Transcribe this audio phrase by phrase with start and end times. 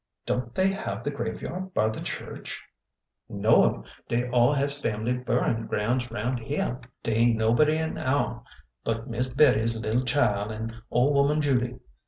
[0.25, 2.59] Don't they have the graveyard by the church?"''
[3.29, 3.83] No'm.
[4.07, 6.79] Dey all has fambly buryin' groun's roun' hyeah.
[7.03, 8.41] Dey ain't nobody in ourn
[8.83, 11.77] but Miss Bettie's little chil'n an' ole 'oman Judy.